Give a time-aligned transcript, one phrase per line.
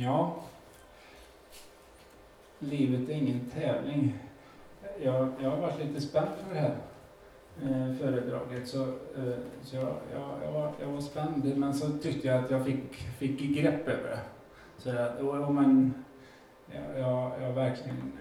[0.00, 0.36] Ja,
[2.58, 4.18] livet är ingen tävling.
[5.02, 6.76] Jag, jag har varit lite spänd för det här
[7.62, 8.68] eh, föredraget.
[8.68, 12.50] Så, eh, så jag, jag, jag, var, jag var spänd, men så tyckte jag att
[12.50, 14.20] jag fick, fick grepp över det.
[14.78, 15.94] Så att, och, och men,
[16.66, 18.12] jag, jag, jag verkligen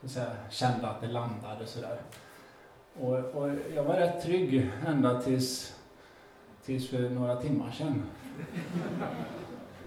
[0.00, 2.00] så att säga, kände att det landade sådär.
[3.00, 5.76] Och, och jag var rätt trygg ända tills,
[6.64, 8.02] tills för några timmar sedan.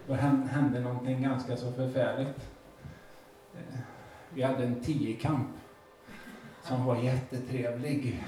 [0.08, 2.52] Då hände någonting ganska så förfärligt.
[3.56, 3.80] Eh,
[4.34, 5.48] vi hade en tiokamp
[6.64, 8.24] som var jättetrevlig.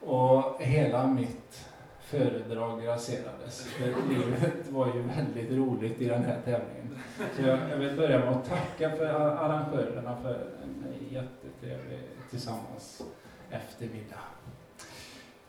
[0.00, 1.68] Och hela mitt
[2.00, 3.62] föredrag raserades.
[3.62, 6.98] För livet var ju väldigt roligt i den här tävlingen.
[7.36, 12.00] Så jag, jag vill börja med att tacka för arrangörerna för en jättetrevlig
[12.30, 13.02] tillsammans
[13.50, 14.18] eftermiddag.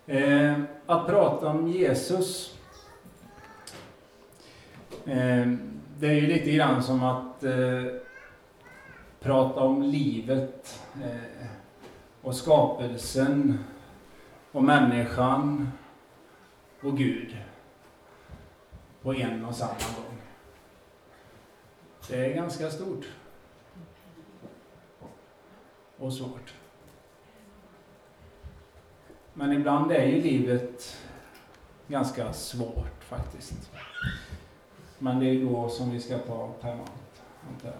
[0.05, 2.58] Eh, att prata om Jesus.
[5.09, 5.47] Eh,
[5.97, 7.83] det är ju lite grann som att eh,
[9.19, 11.47] prata om livet eh,
[12.21, 13.63] och skapelsen
[14.51, 15.71] och människan
[16.81, 17.37] och Gud
[19.01, 20.17] på en och samma gång.
[22.07, 23.05] Det är ganska stort
[25.97, 26.53] och svårt.
[29.33, 30.97] Men ibland är ju livet
[31.87, 33.71] ganska svårt faktiskt.
[34.99, 37.77] Men det är då som vi ska ta permanent, antar jag.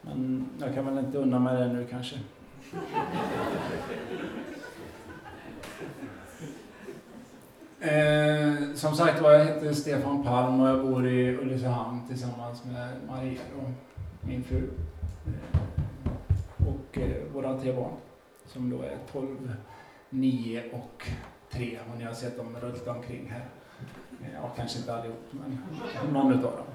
[0.00, 2.16] Men jag kan väl inte unna mig det nu kanske.
[7.84, 12.88] Eh, som sagt var, jag heter Stefan Palm och jag bor i Ulricehamn tillsammans med
[13.08, 13.70] Maria och
[14.20, 14.70] min fru.
[15.26, 15.60] Eh,
[16.68, 17.92] och eh, våra tre barn
[18.46, 19.52] som då är 12,
[20.10, 21.06] 9 och
[21.50, 21.78] 3.
[21.90, 23.48] Och ni har sett dem rulla omkring här.
[24.34, 26.66] Ja, kanske inte allihop, men någon utav dem.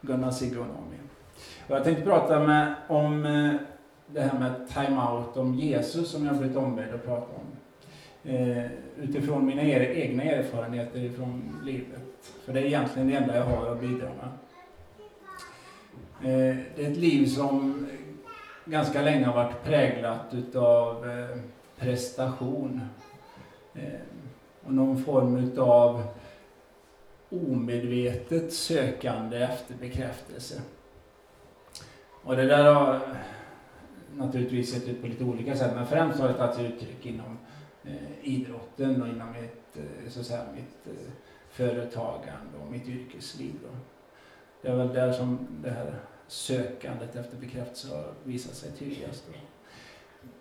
[0.00, 0.96] Gunnar, Sigge och Naomi.
[1.68, 3.52] Och jag tänkte prata med, om eh,
[4.06, 7.54] det här med time-out, om Jesus som jag blivit ombedd att prata om.
[8.30, 8.66] Eh,
[8.96, 12.32] utifrån mina egna erfarenheter från livet.
[12.44, 14.28] För det är egentligen det enda jag har att bidra med.
[16.22, 17.86] Eh, det är ett liv som
[18.64, 21.36] ganska länge har varit präglat utav eh,
[21.78, 22.80] prestation.
[23.74, 24.00] Eh,
[24.64, 26.02] och någon form utav
[27.34, 30.62] omedvetet sökande efter bekräftelse.
[32.22, 33.00] Och det där har
[34.16, 37.38] naturligtvis sett ut på lite olika sätt, men främst har det tagit sig uttryck inom
[37.84, 41.12] eh, idrotten och inom mitt, eh, så att säga, mitt eh,
[41.50, 43.52] företagande och mitt yrkesliv.
[43.62, 43.76] Då.
[44.62, 45.94] Det är väl där som det här
[46.26, 49.24] sökandet efter bekräftelse har visat sig tydligast.
[49.26, 49.38] Då.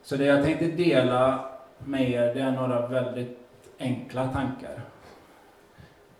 [0.03, 1.51] Så det jag tänkte dela
[1.85, 3.39] med er, det är några väldigt
[3.79, 4.81] enkla tankar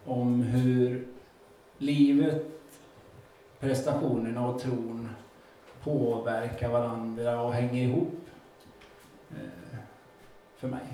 [0.06, 1.08] om hur
[1.78, 2.46] livet,
[3.60, 5.10] prestationerna och tron
[5.84, 8.20] påverkar varandra och hänger ihop
[9.32, 9.80] eh,
[10.58, 10.88] för mig.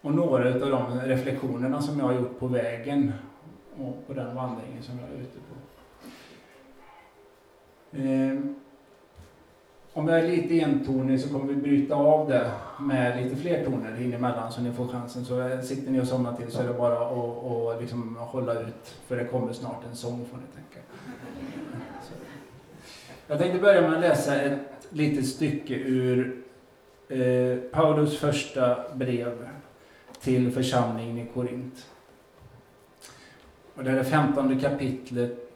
[0.00, 3.12] Och några av de reflektionerna som jag har gjort på vägen
[3.76, 5.54] och på den vandringen som jag är ute på.
[7.96, 8.61] Ehm,
[9.94, 14.00] om jag är lite entonig så kommer vi bryta av det med lite fler toner
[14.00, 15.24] in emellan så ni får chansen.
[15.24, 16.98] Så sitter ni och somnar till så är det bara
[17.74, 20.86] att liksom hålla ut för det kommer snart en sång får ni tänka.
[22.02, 22.12] Så.
[23.26, 24.60] Jag tänkte börja med att läsa ett
[24.90, 26.42] litet stycke ur
[27.08, 29.48] eh, Paulus första brev
[30.20, 31.86] till församlingen i Korint.
[33.74, 35.52] Och det är det femtonde kapitlet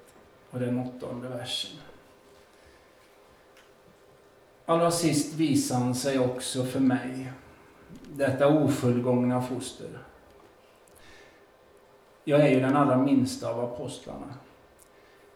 [0.50, 1.70] och den åttonde versen.
[4.68, 7.32] Allra sist visar han sig också för mig,
[8.12, 9.98] detta ofullgångna foster.
[12.24, 14.34] Jag är ju den allra minsta av apostlarna,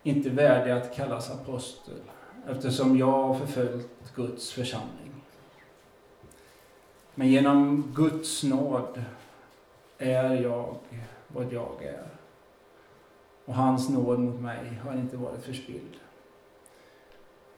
[0.02, 2.00] inte värdig att kallas apostel,
[2.48, 5.12] eftersom jag har förföljt Guds församling.
[7.14, 9.04] Men genom Guds nåd
[9.98, 10.74] är jag
[11.28, 12.06] vad jag är.
[13.44, 15.96] Och hans nåd mot mig har inte varit förspilld.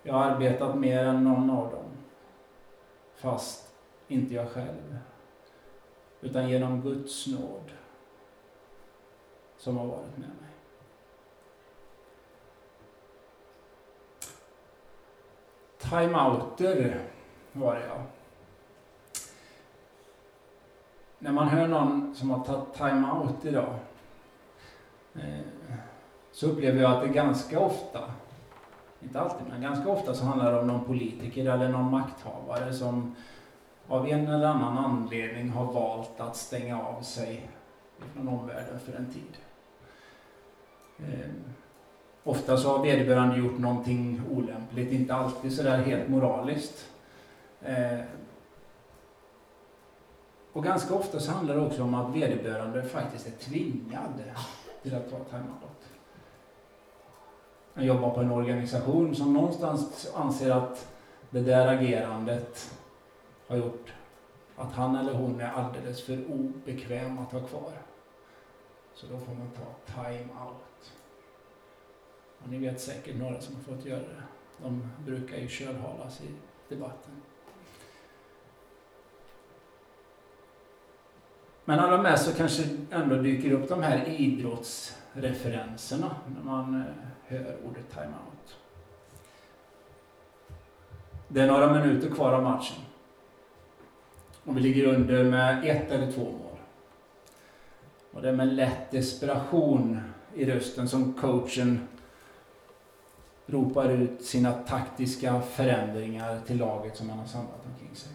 [0.03, 1.85] Jag har arbetat mer än någon av dem.
[3.15, 3.75] Fast
[4.09, 4.99] inte jag själv.
[6.21, 7.73] Utan genom Guds nåd
[9.57, 10.53] som har varit med mig.
[15.79, 17.01] Timeouter
[17.53, 18.03] var det ja.
[21.19, 23.75] När man hör någon som har tagit timeout idag
[25.15, 25.41] eh,
[26.33, 28.11] så upplever jag att det ganska ofta
[29.03, 33.15] inte alltid, men ganska ofta så handlar det om någon politiker eller någon makthavare som
[33.89, 37.49] av en eller annan anledning har valt att stänga av sig
[38.15, 39.37] från omvärlden för en tid.
[40.99, 41.31] Eh,
[42.25, 46.89] ofta så har vederbörande gjort någonting olämpligt, inte alltid sådär helt moraliskt.
[47.63, 48.01] Eh,
[50.53, 54.23] och ganska ofta så handlar det också om att vederbörande faktiskt är tvingad
[54.83, 55.72] till att ta timeout.
[57.75, 60.89] Jag jobbar på en organisation som någonstans anser att
[61.31, 62.75] det där agerandet
[63.47, 63.93] har gjort
[64.57, 67.73] att han eller hon är alldeles för obekväm att ha kvar.
[68.95, 70.93] Så då får man ta time-out.
[72.43, 74.23] Och ni vet säkert några som har fått göra det.
[74.63, 76.29] De brukar ju kölhalas i
[76.69, 77.13] debatten.
[81.65, 86.87] Men allra mest så kanske ändå dyker upp de här idrotts referenserna när man eh,
[87.27, 88.59] hör ordet timeout.
[91.29, 92.77] Det är några minuter kvar av matchen.
[94.45, 96.59] Och vi ligger under med ett eller två mål.
[98.11, 100.01] Och det är med lätt desperation
[100.35, 101.89] i rösten som coachen
[103.47, 108.13] ropar ut sina taktiska förändringar till laget som han har samlat omkring sig.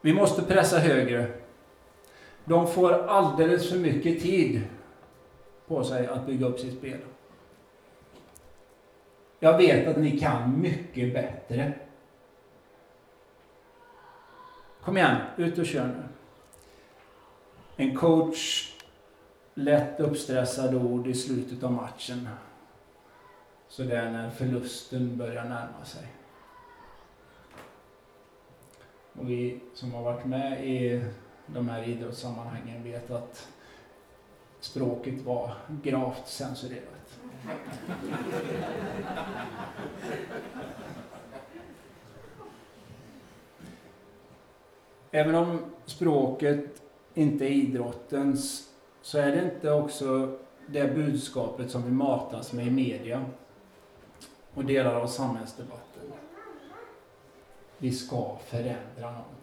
[0.00, 1.41] Vi måste pressa högre.
[2.44, 4.62] De får alldeles för mycket tid
[5.66, 6.98] på sig att bygga upp sitt spel.
[9.38, 11.72] Jag vet att ni kan mycket bättre.
[14.82, 16.02] Kom igen, ut och kör nu.
[17.76, 18.72] En coach
[19.54, 22.28] lätt uppstressade ord i slutet av matchen.
[23.68, 26.06] Så det är när förlusten börjar närma sig.
[29.12, 31.04] Och vi som har varit med i
[31.54, 33.48] de här idrottssammanhangen vet att
[34.60, 37.18] språket var gravt censurerat.
[45.10, 46.82] Även om språket
[47.14, 48.68] inte är idrottens
[49.02, 53.24] så är det inte också det budskapet som vi matas med i media
[54.54, 56.12] och delar av samhällsdebatten.
[57.78, 59.41] Vi ska förändra någonting.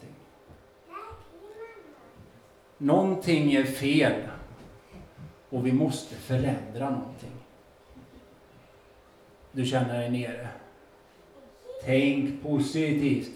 [2.82, 4.22] Någonting är fel
[5.50, 7.32] och vi måste förändra någonting.
[9.52, 10.48] Du känner dig nere.
[11.84, 13.32] Tänk positivt.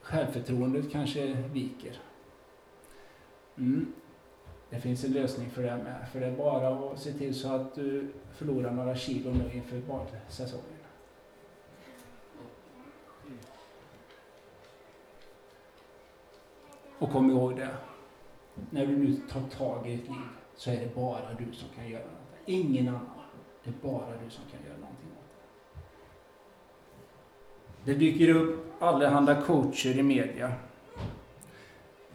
[0.00, 1.98] Självförtroendet kanske viker.
[3.58, 3.92] Mm.
[4.70, 6.08] Det finns en lösning för det med.
[6.12, 9.80] För det är bara att se till så att du förlorar några kilo nu inför
[9.80, 10.75] badsäsongen.
[16.98, 17.68] Och kom ihåg det.
[18.70, 21.88] När du nu tar tag i ditt liv så är det bara du som kan
[21.88, 22.38] göra något.
[22.44, 23.10] Ingen annan.
[23.64, 25.30] Det är bara du som kan göra någonting åt
[27.84, 27.92] det.
[27.92, 30.52] Det dyker upp allehanda coacher i media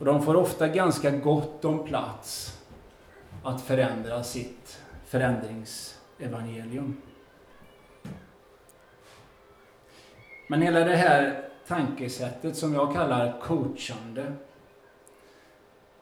[0.01, 2.59] och de får ofta ganska gott om plats
[3.43, 7.01] att förändra sitt förändringsevangelium.
[10.47, 14.33] Men hela det här tankesättet som jag kallar coachande,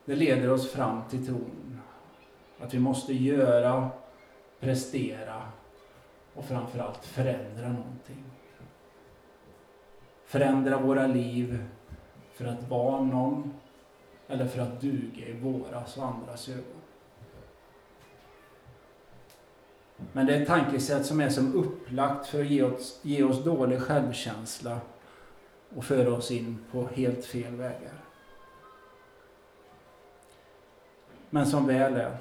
[0.09, 1.81] det leder oss fram till tron.
[2.59, 3.89] Att vi måste göra,
[4.59, 5.41] prestera
[6.33, 8.23] och framförallt förändra någonting.
[10.25, 11.65] Förändra våra liv
[12.33, 13.53] för att vara någon
[14.27, 16.81] eller för att duga i våras och andras ögon.
[20.13, 23.44] Men det är ett tankesätt som är som upplagt för att ge oss, ge oss
[23.44, 24.80] dålig självkänsla
[25.75, 28.08] och föra oss in på helt fel vägar.
[31.30, 32.18] Men som väl är,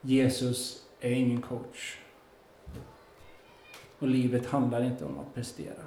[0.00, 1.98] Jesus är ingen coach.
[3.98, 5.82] Och livet handlar inte om att prestera.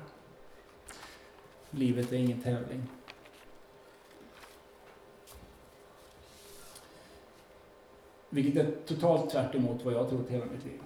[1.70, 2.84] Livet är ingen tävling.
[8.30, 10.80] Vilket är totalt tvärt vad jag trott hela mitt liv.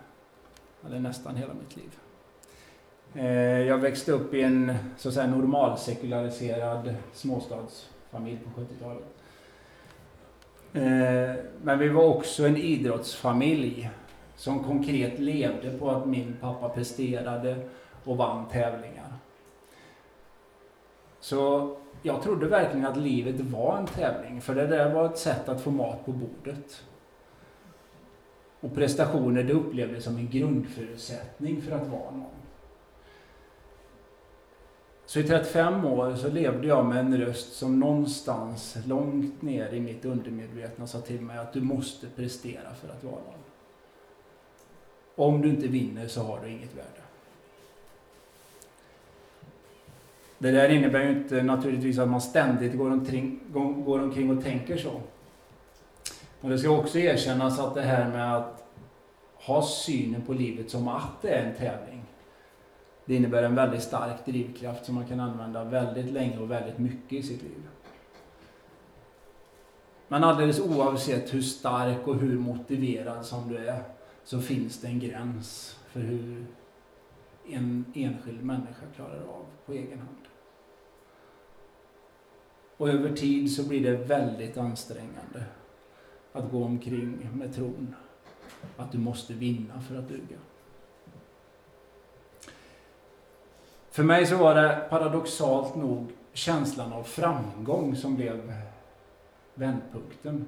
[0.86, 2.00] Eller nästan hela mitt liv.
[3.14, 9.19] Eh, jag växte upp i en så att säga normalsekulariserad småstadsfamilj på 70-talet.
[10.74, 13.90] Eh, men vi var också en idrottsfamilj
[14.36, 17.70] som konkret levde på att min pappa presterade
[18.04, 19.14] och vann tävlingar.
[21.20, 25.50] Så jag trodde verkligen att livet var en tävling, för det där var ett sätt
[25.50, 26.84] att få mat på bordet.
[28.60, 32.39] Och prestationer det upplevdes som en grundförutsättning för att vara någon.
[35.10, 39.80] Så i 35 år så levde jag med en röst som någonstans långt ner i
[39.80, 43.44] mitt undermedvetna sa till mig att du måste prestera för att vara någon.
[45.16, 47.02] Om du inte vinner så har du inget värde.
[50.38, 53.40] Det där innebär ju inte naturligtvis att man ständigt går omkring,
[53.86, 55.02] går omkring och tänker så.
[56.42, 58.66] Och det ska också erkännas att det här med att
[59.34, 62.09] ha synen på livet som att det är en tävling.
[63.10, 67.14] Det innebär en väldigt stark drivkraft som man kan använda väldigt länge och väldigt mycket
[67.14, 67.68] i sitt liv.
[70.08, 73.84] Men alldeles oavsett hur stark och hur motiverad som du är
[74.24, 76.46] så finns det en gräns för hur
[77.48, 80.26] en enskild människa klarar av på egen hand.
[82.78, 85.44] Och över tid så blir det väldigt ansträngande
[86.32, 87.96] att gå omkring med tron
[88.78, 90.38] att du måste vinna för att duga.
[93.92, 98.54] För mig så var det paradoxalt nog känslan av framgång som blev
[99.54, 100.46] vändpunkten.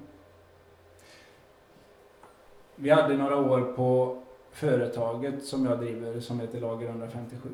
[2.76, 7.48] Vi hade några år på företaget som jag driver som heter Lager 157.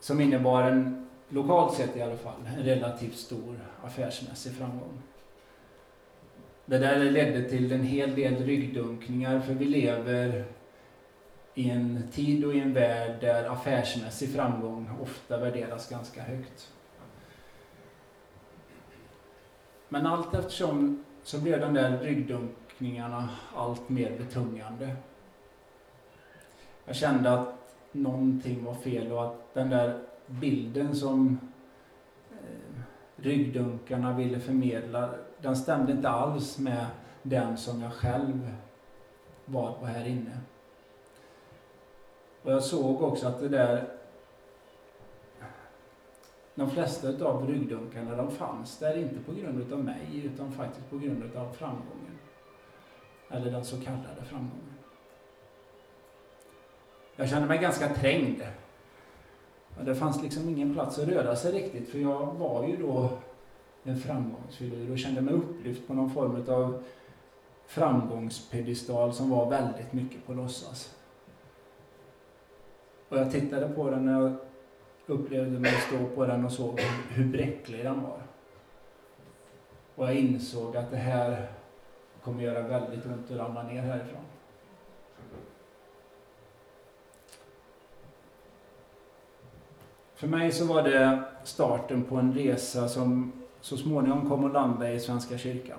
[0.00, 5.02] Som innebar en, lokalt sett i alla fall, en relativt stor affärsmässig framgång.
[6.64, 10.44] Det där ledde till en hel del ryggdunkningar för vi lever
[11.54, 16.72] i en tid och i en värld där affärsmässig framgång ofta värderas ganska högt.
[19.88, 24.96] Men allt eftersom så blev de där ryggdunkningarna allt mer betungande.
[26.84, 27.54] Jag kände att
[27.92, 31.38] någonting var fel och att den där bilden som
[32.30, 32.82] eh,
[33.16, 36.86] ryggdunkarna ville förmedla, den stämde inte alls med
[37.22, 38.54] den som jag själv
[39.44, 40.38] var på här inne.
[42.44, 43.88] Och jag såg också att det där
[46.54, 50.98] de flesta av ryggdunkarna de fanns där inte på grund av mig utan faktiskt på
[50.98, 52.18] grund av framgången.
[53.30, 54.74] Eller den så kallade framgången.
[57.16, 58.42] Jag kände mig ganska trängd.
[59.78, 63.10] Och det fanns liksom ingen plats att röra sig riktigt för jag var ju då
[63.82, 66.82] en framgångsfigur och kände mig upplyft på någon form av
[67.66, 70.94] framgångspedestal som var väldigt mycket på låtsas.
[73.14, 74.36] Och jag tittade på den när jag
[75.06, 78.22] upplevde mig stå på den och såg hur bräcklig den var.
[79.94, 81.50] Och jag insåg att det här
[82.22, 84.24] kommer göra väldigt ont att ramla ner härifrån.
[90.14, 94.92] För mig så var det starten på en resa som så småningom kom att landa
[94.92, 95.78] i Svenska kyrkan.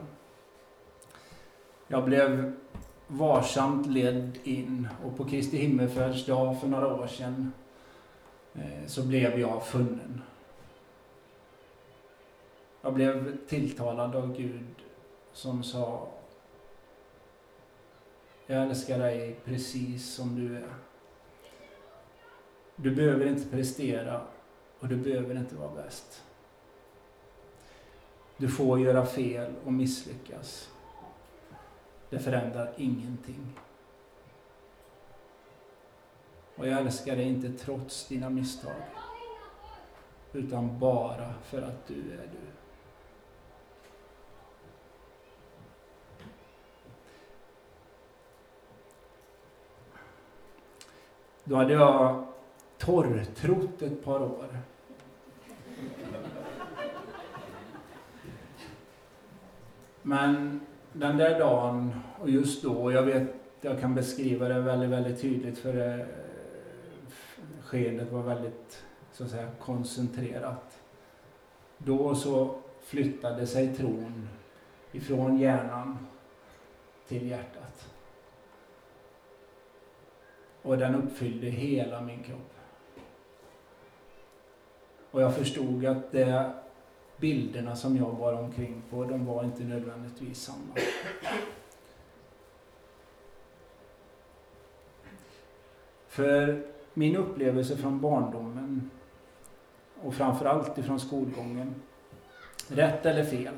[1.88, 2.54] Jag blev
[3.08, 7.52] varsamt ledd in och på Kristi himmelsfärdsdag för några år sedan
[8.54, 10.22] eh, så blev jag funnen.
[12.82, 14.76] Jag blev tilltalad av Gud
[15.34, 16.08] som sa
[18.48, 20.74] Jag älskar dig precis som du är.
[22.76, 24.22] Du behöver inte prestera
[24.80, 26.24] och du behöver inte vara bäst.
[28.38, 30.70] Du får göra fel och misslyckas.
[32.10, 33.60] Det förändrar ingenting.
[36.56, 38.82] Och jag älskar dig inte trots dina misstag.
[40.34, 42.52] Utan bara för att du är du.
[51.44, 52.28] Då hade jag
[52.78, 54.60] torrtrott ett par år.
[60.02, 60.62] Men
[60.96, 63.28] den där dagen och just då, jag vet,
[63.62, 66.06] jag kan beskriva det väldigt, väldigt tydligt för eh, det,
[67.64, 70.80] skedet var väldigt, så att säga, koncentrerat.
[71.78, 74.28] Då så flyttade sig tron
[74.92, 75.98] ifrån hjärnan
[77.08, 77.88] till hjärtat.
[80.62, 82.54] Och den uppfyllde hela min kropp.
[85.12, 86.54] Och jag förstod att det
[87.26, 90.76] bilderna som jag var omkring på, de var inte nödvändigtvis samma.
[96.08, 98.92] För min upplevelse från barndomen
[100.02, 101.76] och framförallt ifrån skolgången,
[102.68, 103.54] rätt eller fel,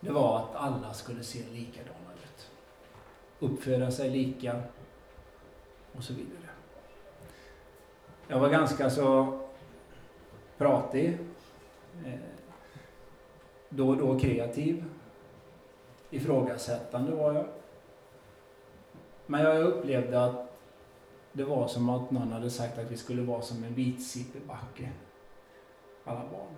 [0.00, 2.50] det var att alla skulle se likadana ut.
[3.38, 4.62] Uppföra sig lika
[5.96, 6.50] och så vidare.
[8.28, 9.40] Jag var ganska så
[10.58, 11.18] pratig,
[12.06, 12.12] Eh,
[13.68, 14.84] då och då kreativ.
[16.10, 17.46] Ifrågasättande var jag.
[19.26, 20.58] Men jag upplevde att
[21.32, 24.90] det var som att någon hade sagt att vi skulle vara som en vitsippebacke,
[26.04, 26.54] alla barn.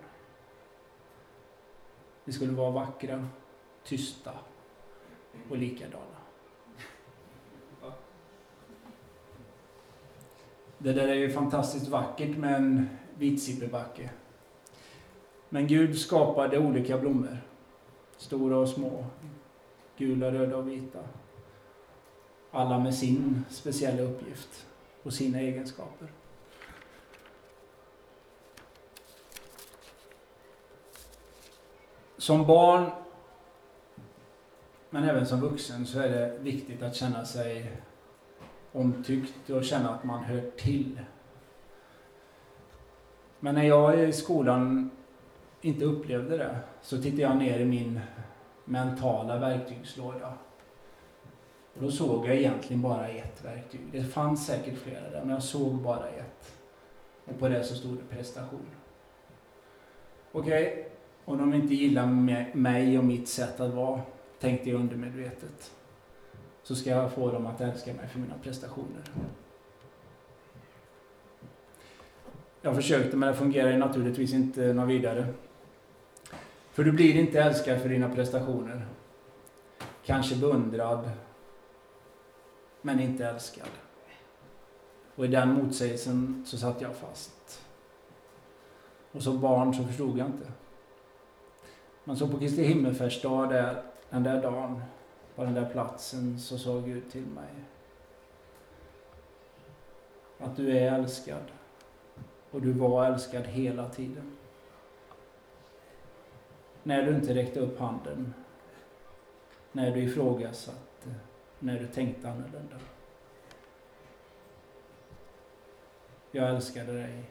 [2.23, 3.27] Vi skulle vara vackra,
[3.83, 4.31] tysta
[5.49, 6.03] och likadana.
[10.77, 14.09] Det där är ju fantastiskt vackert med en vitsippebacke.
[15.49, 17.37] Men Gud skapade olika blommor.
[18.17, 19.05] Stora och små.
[19.97, 20.99] Gula, röda och vita.
[22.51, 24.67] Alla med sin speciella uppgift
[25.03, 26.07] och sina egenskaper.
[32.17, 32.91] Som barn,
[34.89, 37.71] men även som vuxen, så är det viktigt att känna sig
[38.71, 40.99] omtyckt och känna att man hör till.
[43.39, 44.89] Men när jag i skolan
[45.61, 47.99] inte upplevde det så tittade jag ner i min
[48.65, 50.33] mentala verktygslåda.
[51.73, 53.81] Och då såg jag egentligen bara ett verktyg.
[53.91, 56.53] Det fanns säkert flera där, men jag såg bara ett.
[57.25, 58.65] Och på det så stod det prestation.
[60.31, 60.83] Okej, okay.
[61.25, 62.05] om de inte gillar
[62.55, 64.01] mig och mitt sätt att vara,
[64.39, 65.71] tänkte jag undermedvetet,
[66.63, 69.01] så ska jag få dem att älska mig för mina prestationer.
[72.61, 75.27] Jag försökte men det fungerade naturligtvis inte något vidare.
[76.77, 78.87] För du blir inte älskad för dina prestationer.
[80.05, 81.09] Kanske beundrad,
[82.81, 83.67] men inte älskad.
[85.15, 87.61] Och i den motsägelsen så satt jag fast.
[89.11, 90.51] Och som barn så förstod jag inte.
[92.03, 94.81] Men så på Kristi himmelsfärdsdag, där, den där dagen,
[95.35, 97.53] på den där platsen, så sa Gud till mig.
[100.39, 101.43] Att du är älskad.
[102.51, 104.36] Och du var älskad hela tiden.
[106.87, 108.33] När du inte räckte upp handen.
[109.71, 111.15] När du ifrågasatte.
[111.59, 112.75] När du tänkte annorlunda.
[116.31, 117.23] Jag älskade dig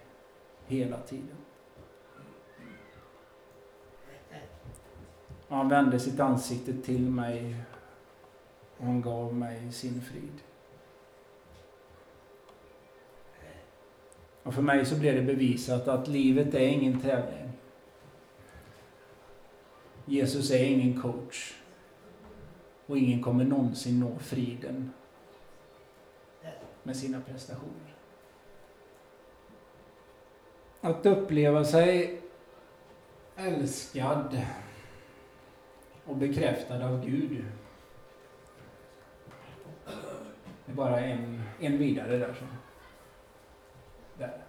[0.67, 1.37] hela tiden.
[5.49, 7.57] Han vände sitt ansikte till mig
[8.77, 10.41] och han gav mig sin frid.
[14.43, 17.46] Och för mig så blev det bevisat att livet är ingen tävling.
[20.07, 21.55] Jesus är ingen coach.
[22.87, 24.93] Och ingen kommer någonsin nå friden
[26.83, 27.95] med sina prestationer.
[30.81, 32.21] Att uppleva sig
[33.37, 34.43] älskad
[36.05, 37.45] och bekräftad av Gud.
[40.67, 42.35] Det är bara en, en vidare där.
[42.39, 42.45] Så.
[44.19, 44.43] Där.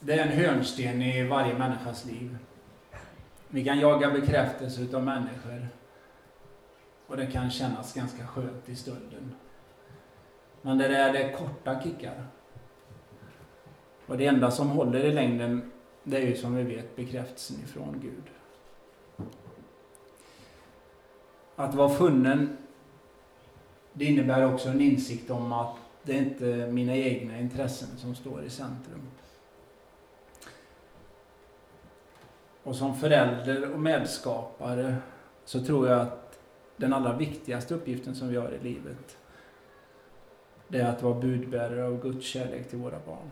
[0.00, 2.38] Det är en hörnsten i varje människas liv.
[3.54, 5.68] Vi kan jaga bekräftelse utav människor.
[7.06, 9.34] Och det kan kännas ganska skönt i stunden.
[10.62, 12.24] Men det där det är korta kickar.
[14.06, 15.72] Och det enda som håller i längden,
[16.04, 18.24] det är ju som vi vet bekräftelsen ifrån Gud.
[21.56, 22.56] Att vara funnen,
[23.92, 28.44] det innebär också en insikt om att det är inte mina egna intressen som står
[28.44, 29.02] i centrum.
[32.62, 34.96] Och som förälder och medskapare
[35.44, 36.38] så tror jag att
[36.76, 39.16] den allra viktigaste uppgiften som vi har i livet
[40.68, 43.30] det är att vara budbärare av Guds kärlek till våra barn.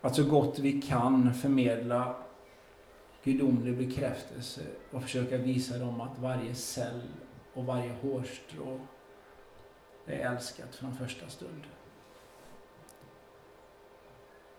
[0.00, 2.16] Att så gott vi kan förmedla
[3.24, 7.02] gudomlig bekräftelse och försöka visa dem att varje cell
[7.54, 8.80] och varje hårstrå
[10.06, 11.62] är älskat från första stund.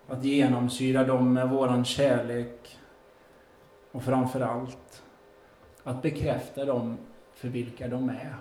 [0.10, 2.80] Att genomsyra dem med våran kärlek
[3.91, 5.04] och framför allt
[5.84, 6.98] att bekräfta dem
[7.34, 8.36] för vilka de är.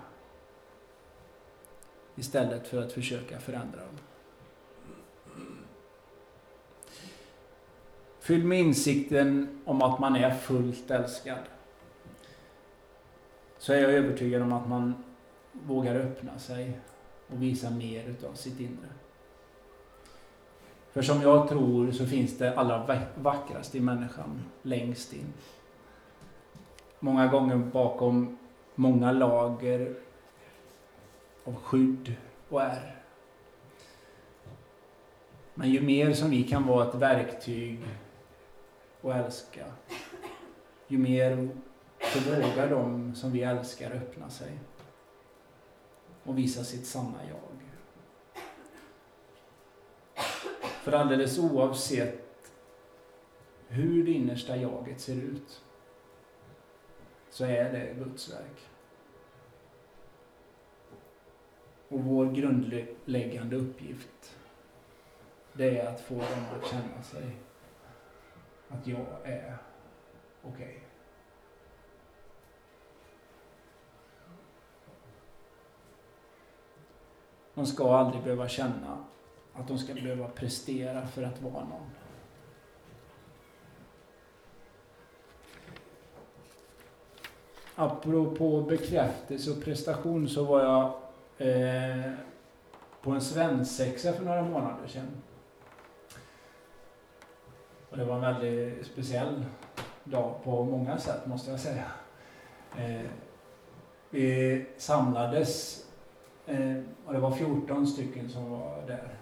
[2.17, 3.99] Istället för att försöka förändra dem.
[8.21, 11.39] Fylld med insikten om att man är fullt älskad.
[13.59, 15.05] Så är jag övertygad om att man
[15.53, 16.81] vågar öppna sig
[17.29, 18.89] och visa mer utav sitt inre.
[20.99, 25.33] För som jag tror så finns det allra vackraste i människan längst in.
[27.01, 28.39] Många gånger bakom
[28.75, 29.95] många lager
[31.45, 32.15] av skydd
[32.49, 32.97] och är.
[35.55, 37.81] Men ju mer som vi kan vara ett verktyg
[39.01, 39.67] och älska,
[40.89, 41.49] ju mer
[42.01, 44.59] så vågar de som vi älskar öppna sig
[46.25, 47.48] och visa sitt sanna jag.
[50.89, 52.53] För alldeles oavsett
[53.69, 55.63] hur det innersta jaget ser ut
[57.31, 58.69] så är det Guds verk.
[61.89, 64.37] Och vår grundläggande uppgift
[65.53, 67.37] det är att få dem att känna sig
[68.69, 69.57] att jag är
[70.43, 70.53] okej.
[70.53, 70.81] Okay.
[77.55, 79.05] De ska aldrig behöva känna
[79.59, 81.91] att de ska behöva prestera för att vara någon.
[87.79, 90.85] apropå bekräftelse och prestation så var jag
[91.49, 92.13] eh,
[93.03, 95.09] på en svensexa för några månader sedan.
[97.91, 99.45] Och det var en väldigt speciell
[100.05, 101.85] dag på många sätt måste jag säga.
[102.77, 103.11] Eh,
[104.11, 105.85] vi samlades
[106.47, 109.19] eh, och det var 14 stycken som var där.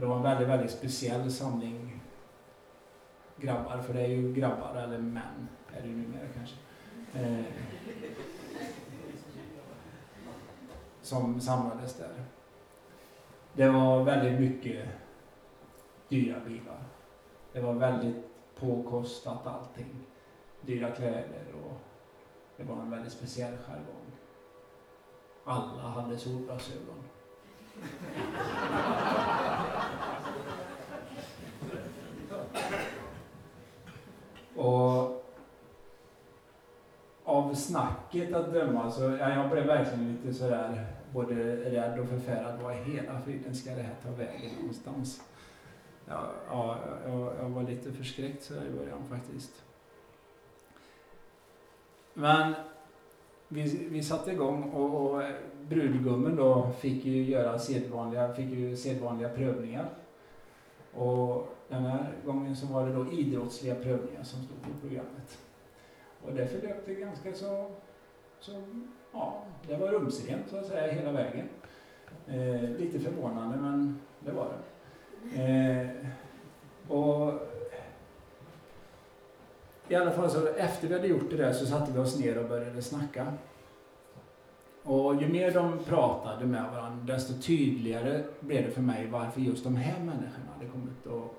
[0.00, 2.00] För det var en väldigt, väldigt speciell samling
[3.36, 6.56] grabbar, för det är ju grabbar, eller män är det ju numera kanske.
[7.14, 7.44] Eh,
[11.02, 12.24] som samlades där.
[13.52, 14.88] Det var väldigt mycket
[16.08, 16.82] dyra bilar.
[17.52, 18.24] Det var väldigt
[18.56, 20.06] påkostat allting.
[20.60, 21.80] Dyra kläder och
[22.56, 24.12] det var en väldigt speciell jargong.
[25.44, 27.09] Alla hade solglasögon
[34.56, 35.24] och
[37.24, 42.60] av snacket att döma så, ja, jag blev verkligen lite sådär både rädd och förfärad.
[42.62, 45.22] Vad i hela friden ska det här ta vägen någonstans?
[46.06, 49.62] Ja, ja jag, jag var lite förskräckt sådär i början faktiskt.
[52.14, 52.54] Men
[53.52, 55.22] vi, vi satte igång och, och
[55.68, 59.88] brudgummen då fick ju göra sedvanliga, fick ju sedvanliga prövningar.
[60.94, 65.38] Och den här gången så var det då idrottsliga prövningar som stod på programmet.
[66.24, 67.70] Och det förlöpte ganska så,
[68.40, 68.52] så
[69.12, 71.48] ja, det var rumsrent så att säga hela vägen.
[72.26, 74.60] Eh, lite förvånande men det var det.
[75.42, 75.88] Eh,
[76.96, 77.49] och
[79.90, 82.38] i alla fall så efter vi hade gjort det där så satte vi oss ner
[82.38, 83.32] och började snacka.
[84.82, 89.64] Och ju mer de pratade med varandra desto tydligare blev det för mig varför just
[89.64, 91.36] de här människorna hade kommit att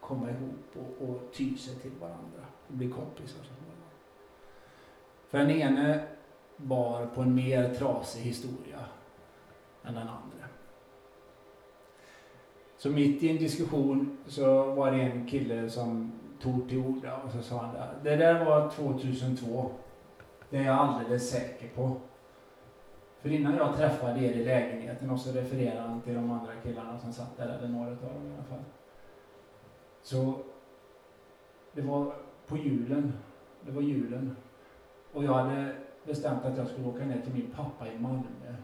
[0.00, 3.40] komma ihop och, och ty sig till varandra och bli kompisar.
[5.28, 6.04] För den ene
[6.56, 8.78] bar på en mer trasig historia
[9.84, 10.44] än den andra.
[12.76, 16.12] Så mitt i en diskussion så var det en kille som
[16.44, 17.74] tog till orda och så sa han.
[18.02, 19.70] Det där var 2002.
[20.50, 21.96] Det är jag alldeles säker på.
[23.20, 26.98] För innan jag träffade er i lägenheten och så refererade han till de andra killarna
[26.98, 28.64] som satt där, eller några av dem i alla fall.
[30.02, 30.38] Så
[31.72, 32.14] det var
[32.46, 33.12] på julen.
[33.60, 34.36] Det var julen.
[35.12, 35.74] Och jag hade
[36.06, 38.54] bestämt att jag skulle åka ner till min pappa i Malmö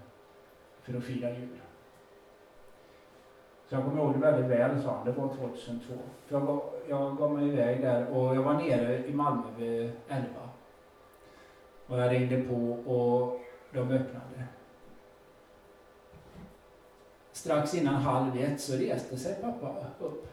[0.83, 1.61] för att fira jul.
[3.71, 5.05] Så jag kommer ihåg det väldigt väl, sa han.
[5.05, 5.95] Det var 2002.
[6.27, 9.93] För jag, gav, jag gav mig iväg där och jag var nere i Malmö vid
[10.09, 10.27] 11.
[11.87, 13.41] Och jag ringde på och
[13.73, 14.45] de öppnade.
[17.33, 20.27] Strax innan halv ett så reste sig pappa upp.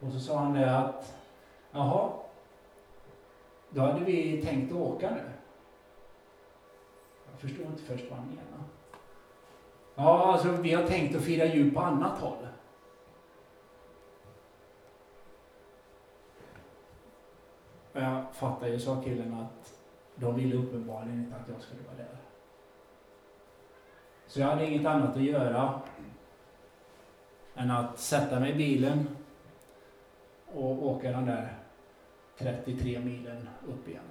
[0.00, 1.14] Och så sa han det att,
[1.70, 2.10] jaha,
[3.70, 5.30] då hade vi tänkt att åka nu.
[7.30, 8.64] Jag förstod inte först vad han menade.
[10.00, 12.46] Ja, alltså vi har tänkt att fira jul på annat håll.
[17.92, 19.80] Och jag fattar ju, sa killen, att
[20.14, 22.16] de ville uppenbarligen inte att jag skulle vara där.
[24.26, 25.80] Så jag hade inget annat att göra
[27.54, 29.16] än att sätta mig i bilen
[30.54, 31.58] och åka den där
[32.38, 34.02] 33 milen upp igen.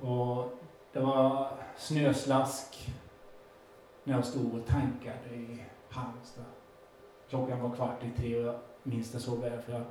[0.00, 0.52] Och
[0.92, 2.92] det var snöslask
[4.04, 6.44] när jag stod och tankade i Halmstad.
[7.28, 9.82] Klockan var kvart i tre och jag minns det så väl för jag,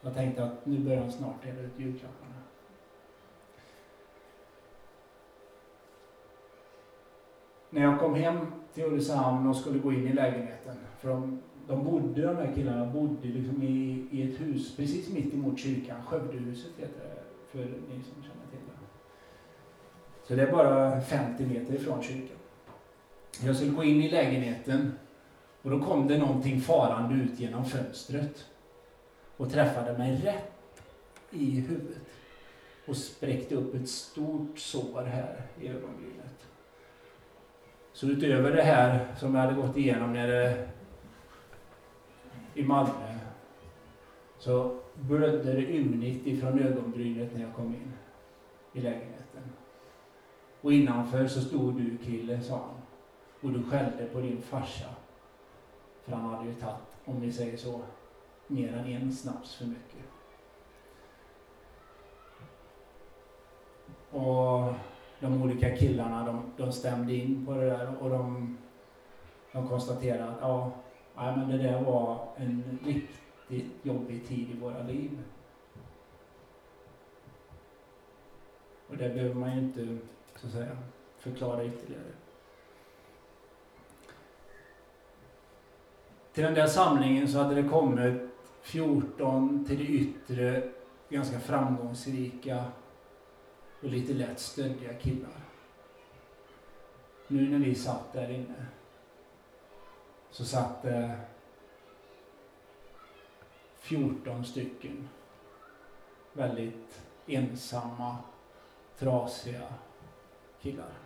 [0.00, 2.34] jag tänkte att nu börjar de snart dela ut julklapparna.
[7.70, 11.84] När jag kom hem till Ulricehamn och skulle gå in i lägenheten, för de, de
[11.84, 16.72] bodde, de här killarna bodde liksom i, i ett hus precis mitt emot kyrkan, Skövdehuset
[16.76, 18.86] heter det, för ni som känner till det.
[20.22, 22.36] Så det är bara 50 meter ifrån kyrkan.
[23.44, 24.92] Jag skulle gå in i lägenheten
[25.62, 28.44] och då kom det någonting farande ut genom fönstret
[29.36, 30.82] och träffade mig rätt
[31.30, 32.02] i huvudet
[32.86, 36.46] och spräckte upp ett stort sår här i ögonbrynet.
[37.92, 40.68] Så utöver det här som jag hade gått igenom nere
[42.54, 43.18] i Malmö
[44.38, 47.92] så blödde det ymnigt ifrån ögonbrynet när jag kom in
[48.72, 49.42] i lägenheten.
[50.60, 52.85] Och innanför så stod du kille, sa han.
[53.40, 54.88] Och du skällde på din farsa.
[56.04, 57.80] För han hade ju tagit, om vi säger så,
[58.46, 60.04] mer än en snaps för mycket.
[64.10, 64.74] Och
[65.20, 68.56] de olika killarna de, de stämde in på det där och de,
[69.52, 70.72] de konstaterade att ja,
[71.36, 75.22] men det där var en riktigt jobbig tid i våra liv.
[78.88, 79.98] Och det behöver man ju inte
[80.36, 80.76] så att säga,
[81.18, 82.12] förklara ytterligare.
[86.36, 88.22] Till den där samlingen så hade det kommit
[88.62, 90.68] 14 till det yttre
[91.08, 92.64] ganska framgångsrika
[93.82, 95.40] och lite lätt stöddiga killar.
[97.26, 98.66] Nu när vi satt där inne
[100.30, 101.20] så satt det
[103.78, 105.08] 14 stycken
[106.32, 108.16] väldigt ensamma,
[108.98, 109.68] trasiga
[110.62, 111.05] killar.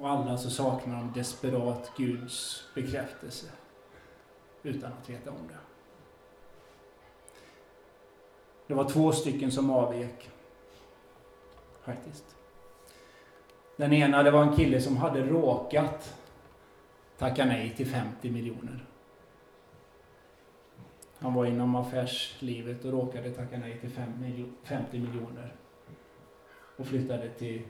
[0.00, 3.46] Och alla så saknar de desperat Guds bekräftelse
[4.62, 5.58] utan att veta om det.
[8.66, 10.30] Det var två stycken som avvek.
[11.82, 12.36] Faktiskt.
[13.76, 16.14] Den ena det var en kille som hade råkat
[17.18, 18.84] tacka nej till 50 miljoner.
[21.18, 23.90] Han var inom affärslivet och råkade tacka nej till
[24.64, 25.54] 50 miljoner.
[26.76, 27.62] Och flyttade till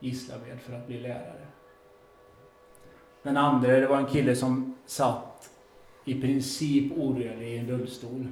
[0.00, 1.46] Gislaved för att bli lärare.
[3.24, 5.50] Den andra det var en kille som satt
[6.04, 8.28] i princip orörlig i en rullstol.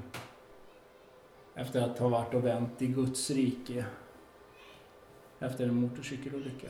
[1.54, 3.84] Efter att ha varit och vänt i Guds rike
[5.38, 6.68] efter en motorcykelolycka.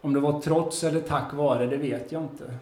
[0.00, 2.54] Om det var trots eller tack vare, det vet jag inte.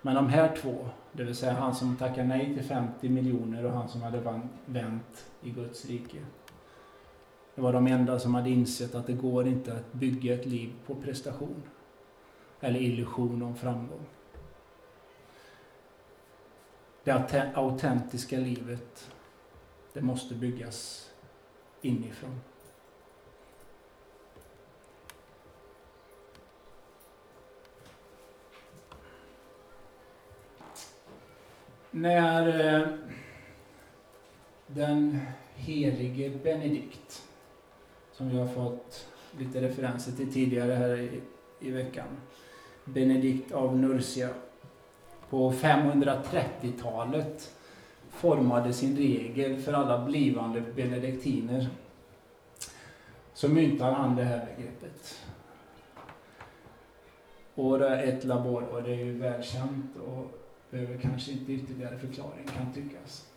[0.00, 3.72] Men de här två, det vill säga han som tackade nej till 50 miljoner och
[3.72, 6.18] han som hade vänt i Guds rike.
[7.54, 10.72] Det var de enda som hade insett att det går inte att bygga ett liv
[10.86, 11.62] på prestation
[12.60, 14.06] eller illusion om framgång.
[17.04, 19.10] Det autentiska livet,
[19.92, 21.10] det måste byggas
[21.82, 22.40] inifrån.
[31.90, 32.88] När eh,
[34.66, 35.20] den
[35.54, 37.28] helige Benedikt,
[38.22, 39.06] som vi har fått
[39.38, 41.20] lite referenser till tidigare här i,
[41.60, 42.06] i veckan,
[42.84, 44.28] Benedikt av Nursia,
[45.30, 47.54] på 530-talet
[48.10, 51.68] formade sin regel för alla blivande benediktiner
[53.34, 55.18] så myntar han det här begreppet.
[57.54, 60.38] Ora et labor, och det är ju välkänt och
[60.70, 63.31] behöver kanske inte ytterligare förklaring kan tyckas.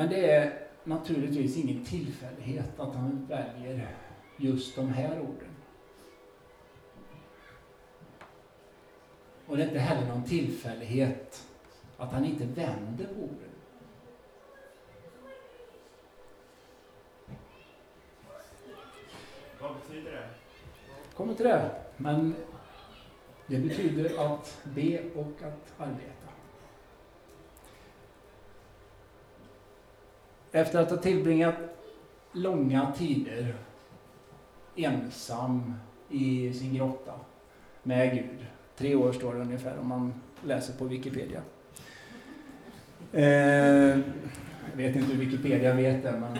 [0.00, 3.96] Men det är naturligtvis ingen tillfällighet att han väljer
[4.36, 5.56] just de här orden.
[9.46, 11.46] Och det är inte heller någon tillfällighet
[11.96, 13.50] att han inte vänder på orden.
[19.60, 20.28] Vad betyder det?
[21.14, 21.70] kommer till det.
[21.96, 22.34] Men
[23.46, 26.19] det betyder att be och att arbeta.
[30.52, 31.54] Efter att ha tillbringat
[32.32, 33.54] långa tider
[34.76, 35.74] ensam
[36.08, 37.12] i sin grotta
[37.82, 38.46] med Gud.
[38.76, 41.40] Tre år står det ungefär om man läser på Wikipedia.
[43.12, 43.98] Eh,
[44.70, 46.38] jag vet inte hur Wikipedia vet det, men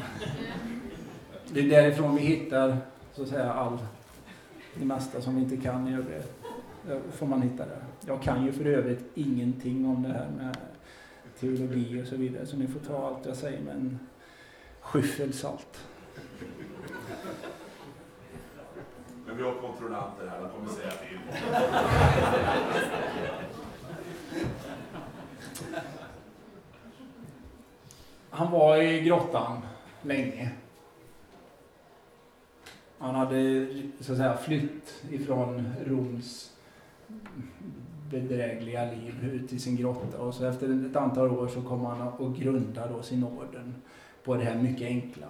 [1.53, 2.77] det är därifrån vi hittar
[3.13, 3.79] så att säga all
[4.75, 6.33] det mesta som vi inte kan i övrigt
[6.89, 7.79] eh, får man hitta det.
[8.07, 10.57] Jag kan ju för övrigt ingenting om det här med
[11.41, 13.99] teologi och så vidare, så ni får ta allt jag säger med en
[14.81, 15.87] skyffel salt.
[19.27, 21.19] Men vi har kontrollanter här, de kommer säga till.
[28.31, 29.61] Han var i grottan
[30.03, 30.51] länge.
[32.99, 33.67] Han hade
[34.01, 36.53] så att säga flytt ifrån Roms
[38.11, 42.09] bedrägliga liv ut i sin grotta och så efter ett antal år så kom han
[42.09, 43.75] och grundade då sin orden
[44.25, 45.27] på det här mycket enkla.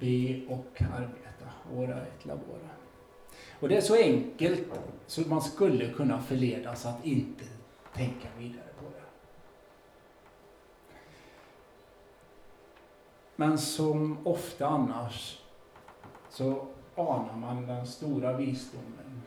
[0.00, 1.46] Be och arbeta.
[1.76, 2.70] Ora et labora.
[3.60, 4.62] Och det är så enkelt
[5.06, 7.44] så man skulle kunna förledas att inte
[7.94, 9.02] tänka vidare på det.
[13.36, 15.38] Men som ofta annars
[16.30, 19.22] så anar man den stora visdomen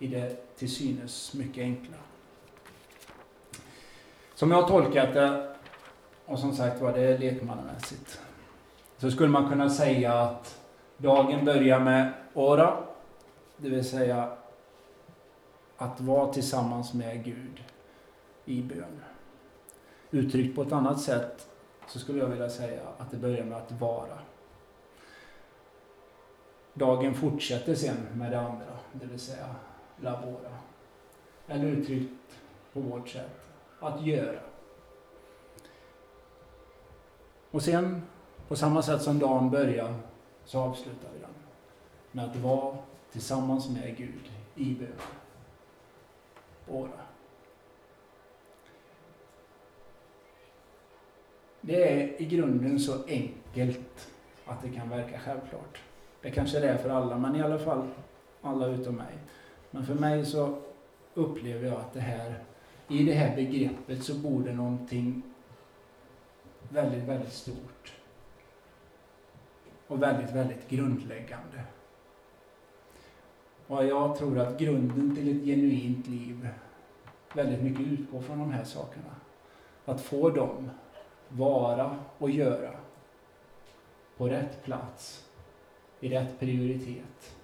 [0.00, 1.96] i det till synes mycket enkla.
[4.34, 5.56] Som jag har tolkat det,
[6.26, 8.20] och som sagt var det är lekmannamässigt,
[8.98, 10.60] så skulle man kunna säga att
[10.96, 12.76] dagen börjar med ora,
[13.56, 14.36] det vill säga
[15.76, 17.64] att vara tillsammans med Gud
[18.44, 19.00] i bön.
[20.10, 21.48] Uttryckt på ett annat sätt
[21.88, 24.18] så skulle jag vilja säga att det börjar med att vara.
[26.74, 29.46] Dagen fortsätter sen med det andra, det vill säga
[30.02, 30.50] labora.
[31.46, 32.40] Eller uttryckt
[32.72, 33.40] på vårt sätt,
[33.80, 34.40] att göra.
[37.50, 38.02] Och sen,
[38.48, 39.94] på samma sätt som dagen börjar,
[40.44, 41.30] så avslutar vi den
[42.12, 42.76] med att vara
[43.12, 44.88] tillsammans med Gud i bön.
[46.68, 46.92] Båda.
[51.60, 54.10] Det är i grunden så enkelt
[54.46, 55.80] att det kan verka självklart.
[56.22, 57.88] Det kanske det är för alla, men i alla fall
[58.42, 59.18] alla utom mig.
[59.70, 60.58] Men för mig så
[61.14, 62.44] upplever jag att det här,
[62.88, 65.22] i det här begreppet så bor det någonting
[66.68, 67.92] väldigt, väldigt stort.
[69.86, 71.64] Och väldigt, väldigt grundläggande.
[73.66, 76.48] Och jag tror att grunden till ett genuint liv
[77.34, 79.14] väldigt mycket utgår från de här sakerna.
[79.84, 80.70] Att få dem
[81.28, 82.70] vara och göra
[84.16, 85.28] på rätt plats,
[86.00, 87.36] i rätt prioritet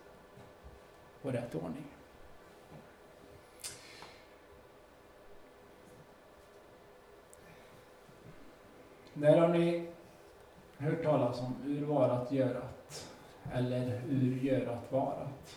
[1.22, 1.95] och rätt ordning.
[9.18, 9.88] När har ni
[10.78, 13.08] hört talas om ur varat görat
[13.52, 15.56] eller ur görat varat.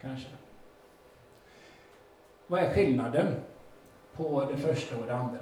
[0.00, 0.28] Kanske.
[2.46, 3.34] Vad är skillnaden
[4.12, 5.38] på det första och det andra?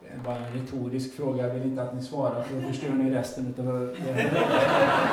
[0.00, 1.46] Det är bara en retorisk fråga.
[1.46, 5.04] Jag vill inte att ni svarar för då förstör ni resten av det.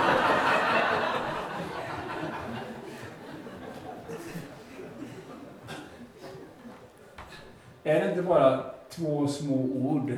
[7.84, 10.18] Är det inte bara två små ord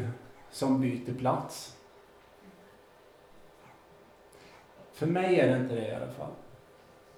[0.51, 1.77] som byter plats?
[4.93, 6.31] För mig är det inte det i alla fall.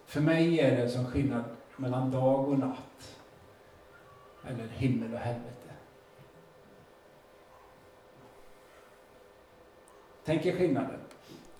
[0.06, 1.44] För mig är det som skillnad
[1.78, 3.20] mellan dag och natt.
[4.48, 5.70] Eller himmel och helvete.
[10.26, 11.00] Tänk er skillnaden.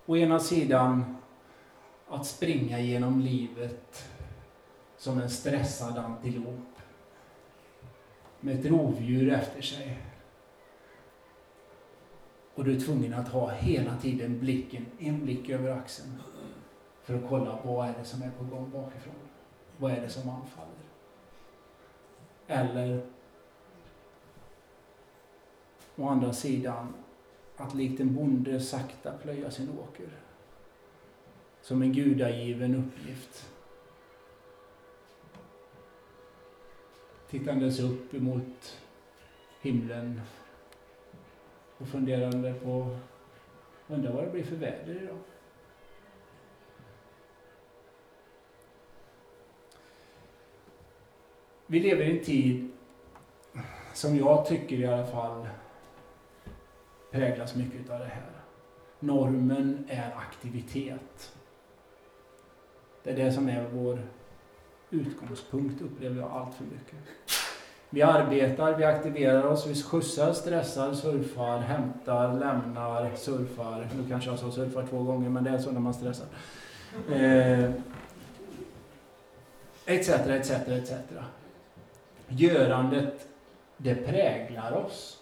[0.06, 1.18] Å ena sidan
[2.08, 4.10] att springa genom livet
[4.98, 6.75] som en stressad antilop
[8.46, 9.98] med ett rovdjur efter sig.
[12.56, 16.22] Och du är tvungen att ha hela tiden blicken, en blick över axeln
[17.04, 19.16] för att kolla på vad är det som är på gång bakifrån.
[19.78, 20.86] Vad är det som anfaller?
[22.48, 23.06] Eller
[25.96, 26.94] å andra sidan
[27.58, 30.10] att likt en bonde sakta plöja sin åker.
[31.62, 33.55] Som en gudagiven uppgift.
[37.30, 38.82] Tittandes upp emot
[39.62, 40.22] himlen
[41.78, 42.98] och funderande på,
[43.88, 45.18] undrar vad det blir för väder idag.
[51.68, 52.72] Vi lever i en tid
[53.94, 55.48] som jag tycker i alla fall
[57.12, 58.32] präglas mycket av det här.
[59.00, 61.36] Normen är aktivitet.
[63.04, 64.04] Det är det som är vår
[64.96, 66.96] utgångspunkt, upplever jag allt för mycket.
[67.90, 73.88] Vi arbetar, vi aktiverar oss, vi skjutsar, stressar, surfar, hämtar, lämnar, surfar.
[73.98, 76.28] Nu kanske jag sa surfar två gånger, men det är så när man stressar.
[77.12, 77.70] Eh,
[79.86, 80.92] etc, etc, etc.
[82.28, 83.28] Görandet,
[83.78, 85.22] det präglar oss.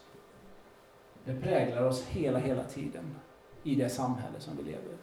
[1.25, 3.15] Det präglar oss hela, hela tiden
[3.63, 4.97] i det samhälle som vi lever.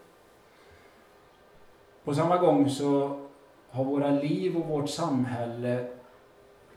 [2.04, 3.20] På samma gång så
[3.70, 5.88] har våra liv och vårt samhälle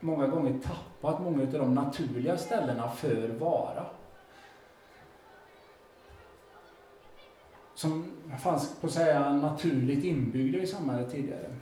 [0.00, 3.86] många gånger tappat många av de naturliga ställena för vara.
[7.74, 11.54] Som fanns på att säga naturligt inbyggda i samhället tidigare.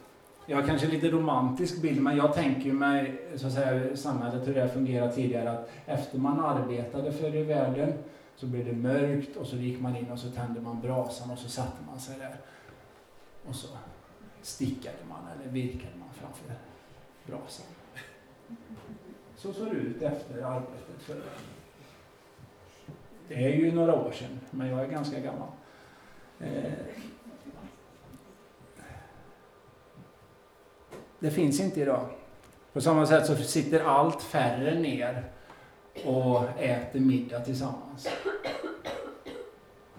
[0.46, 4.54] Jag har kanske lite romantisk bild, men jag tänker mig så att säga, samhället hur
[4.54, 5.50] det fungerat tidigare.
[5.50, 7.92] Att efter man arbetade för i världen
[8.36, 11.38] så blev det mörkt och så gick man in och så tände man brasan och
[11.38, 12.36] så satte man sig där.
[13.48, 13.68] Och så
[14.42, 16.54] stickade man eller virkade man framför
[17.26, 17.66] brasan.
[19.36, 21.22] Så såg det ut efter arbetet för
[23.28, 25.48] Det är ju några år sedan, men jag är ganska gammal.
[26.40, 26.72] Eh,
[31.18, 32.08] det finns inte idag.
[32.72, 35.24] På samma sätt så sitter allt färre ner
[36.04, 38.08] och äter middag tillsammans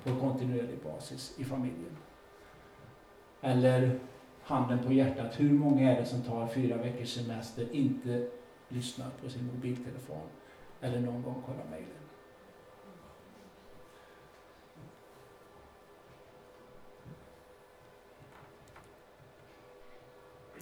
[0.04, 1.98] på kontinuerlig basis i familjen.
[3.41, 4.00] Eller
[4.44, 8.28] handen på hjärtat, hur många är det som tar fyra veckors semester, inte
[8.68, 10.28] lyssnar på sin mobiltelefon
[10.82, 11.89] eller någon gång kollar mejlen?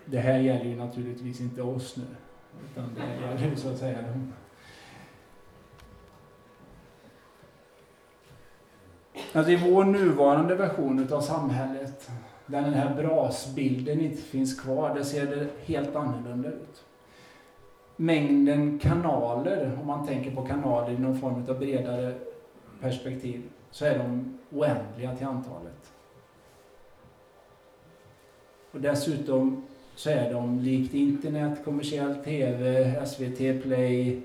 [0.05, 2.03] Det här gäller ju naturligtvis inte oss nu,
[2.65, 4.33] utan det gäller så att säga dem.
[9.33, 12.11] Alltså i vår nuvarande version av samhället,
[12.51, 16.83] där den här brasbilden inte finns kvar, där ser det helt annorlunda ut.
[17.95, 22.13] Mängden kanaler, om man tänker på kanaler i någon form av bredare
[22.81, 25.91] perspektiv, så är de oändliga till antalet.
[28.71, 29.63] Och dessutom
[29.95, 34.21] så är de likt internet, kommersiell TV, SVT Play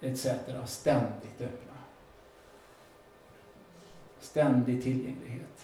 [0.00, 0.26] etc.
[0.66, 1.72] ständigt öppna.
[4.20, 5.57] Ständig tillgänglighet.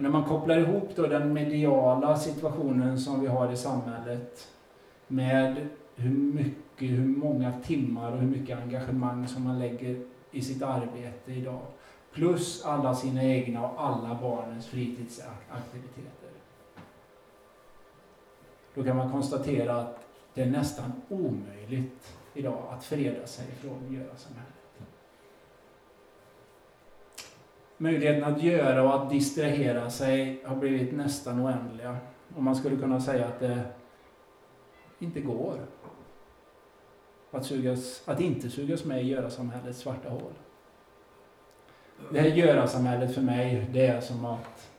[0.00, 4.48] Men när man kopplar ihop då den mediala situationen som vi har i samhället
[5.08, 10.62] med hur mycket, hur många timmar och hur mycket engagemang som man lägger i sitt
[10.62, 11.60] arbete idag.
[12.12, 16.30] Plus alla sina egna och alla barnens fritidsaktiviteter.
[18.74, 19.98] Då kan man konstatera att
[20.34, 24.59] det är nästan omöjligt idag att freda sig från göra-samhället.
[27.82, 31.96] Möjligheten att göra och att distrahera sig har blivit nästan oändliga.
[32.36, 33.62] Och man skulle kunna säga att det
[34.98, 35.58] inte går
[37.30, 40.32] att, sugas, att inte sugas med i göra-samhällets svarta hål.
[42.12, 44.70] Det här göra-samhället för mig, det är som att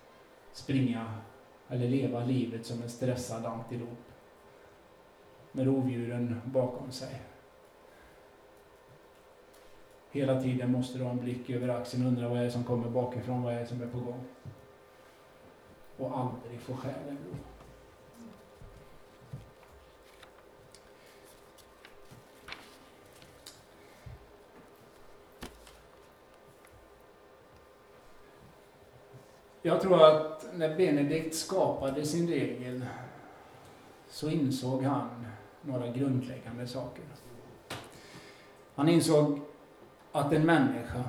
[0.53, 1.13] springa
[1.69, 4.05] eller leva livet som en stressad antilop
[5.51, 7.21] med rovdjuren bakom sig.
[10.11, 12.63] Hela tiden måste du ha en blick över axeln och undra vad är det som
[12.63, 14.23] kommer bakifrån, vad är det som är på gång.
[15.97, 17.37] Och aldrig få själen ro.
[29.61, 32.85] Jag tror att när Benedikt skapade sin regel
[34.09, 35.27] så insåg han
[35.61, 37.03] några grundläggande saker.
[38.75, 39.39] Han insåg
[40.11, 41.03] att en människa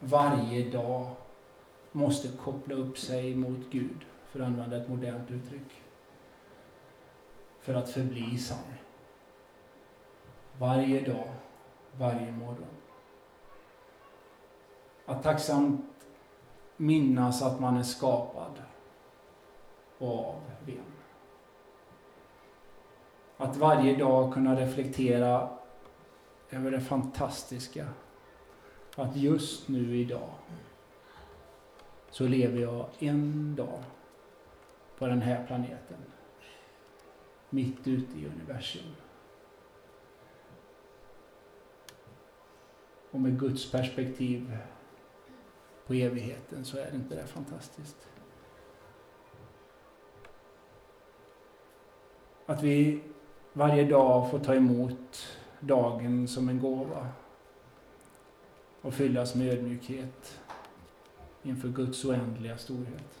[0.00, 1.06] varje dag
[1.92, 5.82] måste koppla upp sig mot Gud, för att använda ett modernt uttryck,
[7.60, 8.58] för att förbli sann.
[10.58, 11.28] Varje dag,
[11.98, 12.66] varje morgon.
[15.06, 15.80] Att tacksamt
[16.76, 18.62] minnas att man är skapad
[19.98, 20.84] och av vem.
[23.36, 25.59] Att varje dag kunna reflektera
[26.50, 27.86] över det fantastiska.
[28.96, 30.30] Att just nu idag
[32.10, 33.82] så lever jag en dag
[34.98, 35.96] på den här planeten.
[37.50, 38.94] Mitt ute i universum.
[43.10, 44.56] Och med Guds perspektiv
[45.86, 48.08] på evigheten så är det inte det fantastiskt.
[52.46, 53.02] Att vi
[53.52, 57.06] varje dag får ta emot dagen som en gåva
[58.82, 60.40] och fyllas med ödmjukhet
[61.42, 63.20] inför Guds oändliga storhet.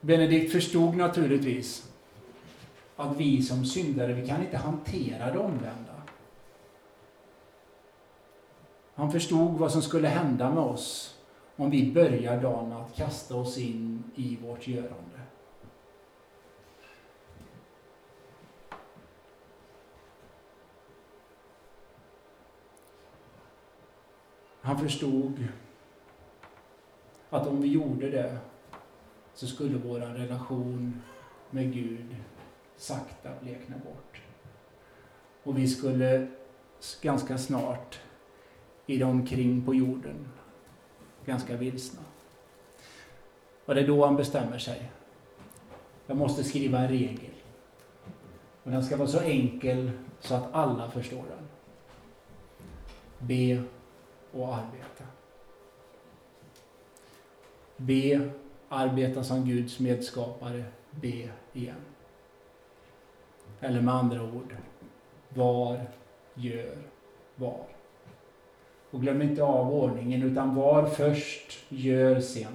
[0.00, 1.90] Benedikt förstod naturligtvis
[2.96, 5.92] att vi som syndare, vi kan inte hantera det omvända.
[8.94, 11.18] Han förstod vad som skulle hända med oss
[11.56, 15.15] om vi börjar dagen att kasta oss in i vårt görande.
[24.66, 25.48] Han förstod
[27.30, 28.38] att om vi gjorde det
[29.34, 31.02] så skulle vår relation
[31.50, 32.16] med Gud
[32.76, 34.22] sakta blekna bort.
[35.42, 36.26] Och vi skulle
[37.02, 38.00] ganska snart
[38.86, 40.28] irra omkring på jorden,
[41.26, 42.02] ganska vilsna.
[43.64, 44.90] Och det är då han bestämmer sig.
[46.06, 47.34] Jag måste skriva en regel.
[48.62, 49.90] Och den ska vara så enkel
[50.20, 51.48] så att alla förstår den.
[53.18, 53.64] Be
[54.36, 55.04] och arbeta.
[57.76, 58.30] Be,
[58.68, 61.80] arbeta som Guds medskapare, be igen.
[63.60, 64.56] Eller med andra ord,
[65.28, 65.80] var,
[66.34, 66.76] gör,
[67.34, 67.66] var.
[68.90, 72.52] Och glöm inte av ordningen, utan var först, gör sen,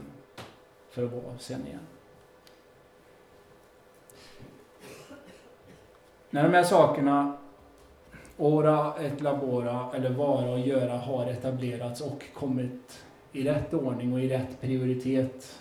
[0.90, 1.88] för att vara sen igen.
[6.30, 7.38] När de här sakerna
[8.42, 14.20] Ora et labora, eller vara och göra, har etablerats och kommit i rätt ordning och
[14.20, 15.60] i rätt prioritet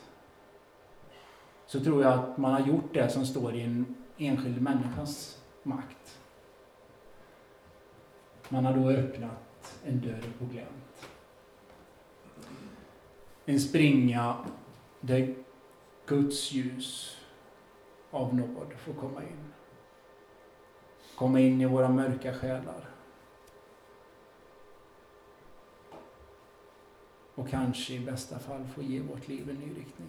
[1.66, 6.18] så tror jag att man har gjort det som står i en enskild människas makt.
[8.48, 11.08] Man har då öppnat en dörr på glänt.
[13.44, 14.36] En springa
[15.00, 15.34] där
[16.06, 17.16] Guds ljus
[18.10, 19.49] av nåd får komma in
[21.20, 22.90] komma in i våra mörka själar.
[27.34, 30.08] och kanske i bästa fall få ge vårt liv en ny riktning.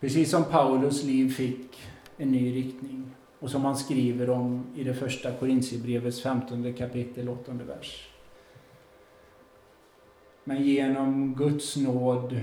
[0.00, 1.80] Precis som Paulus liv fick
[2.16, 7.52] en ny riktning och som han skriver om i det första Korintierbrevets 15 kapitel 8
[7.52, 8.08] vers.
[10.44, 12.40] Men genom Guds nåd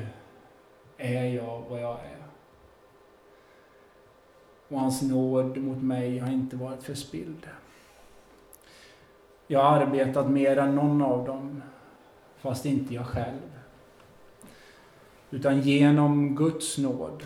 [0.97, 2.28] är jag vad jag är.
[4.70, 7.47] Och hans nåd mot mig har inte varit förspilld.
[9.47, 11.63] Jag har arbetat mer än någon av dem,
[12.38, 13.59] fast inte jag själv.
[15.30, 17.26] Utan genom Guds nåd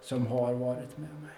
[0.00, 1.34] som har varit med mig.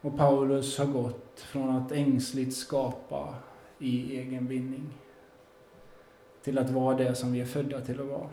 [0.00, 3.34] Och Paulus har gått från att ängsligt skapa
[3.78, 4.90] i egen vinning
[6.42, 8.28] till att vara det som vi är födda till att vara.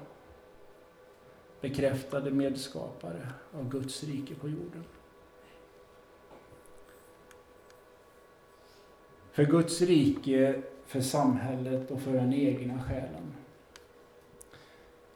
[1.62, 4.84] Bekräftade medskapare av Guds rike på jorden.
[9.32, 13.34] För Guds rike, för samhället och för den egna själen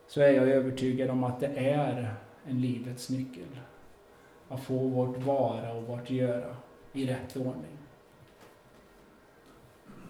[0.08, 2.16] så är jag övertygad om att det är
[2.46, 3.60] en livets nyckel.
[4.48, 6.56] Att få vårt vara och vårt göra
[6.94, 7.78] i rätt ordning.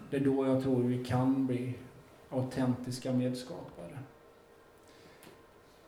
[0.09, 1.73] Det är då jag tror vi kan bli
[2.29, 3.82] autentiska medskapare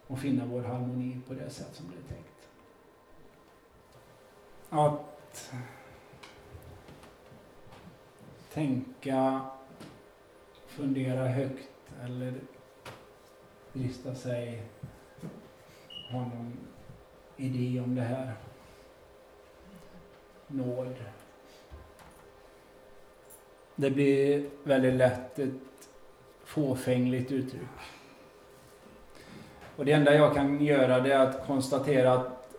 [0.08, 2.49] och finna vår harmoni på det sätt som det är tänkt.
[4.70, 5.51] Att
[8.53, 9.45] tänka,
[10.68, 11.70] fundera högt
[12.03, 12.34] eller
[13.74, 14.64] drista sig
[16.12, 16.58] ha någon
[17.38, 18.34] idé om det här.
[20.47, 20.95] Nåd.
[23.76, 25.89] Det blir väldigt lätt ett
[26.43, 27.62] fåfängligt uttryck.
[29.76, 32.57] Och det enda jag kan göra det är att konstatera att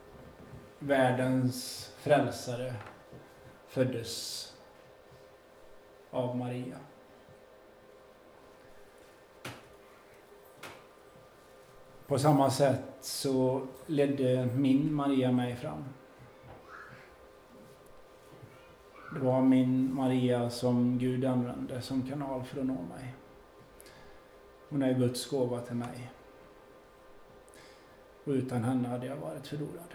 [0.78, 2.74] världens frälsare
[3.68, 4.42] föddes
[6.10, 6.76] av Maria.
[12.06, 15.84] På samma sätt så ledde min Maria mig fram.
[19.14, 23.14] Det var min Maria som Gud använde som kanal för att nå mig.
[24.68, 26.10] Hon är Guds gåva till mig.
[28.26, 29.94] Och utan henne hade jag varit förlorad.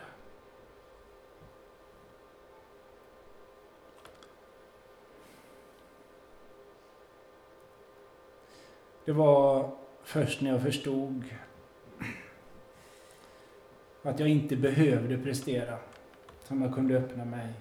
[9.05, 9.71] Det var
[10.03, 11.23] först när jag förstod
[14.01, 15.79] att jag inte behövde prestera
[16.43, 17.53] som jag kunde öppna mig